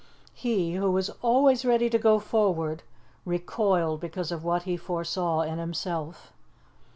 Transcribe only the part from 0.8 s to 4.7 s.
was always ready to go forward, recoiled because of what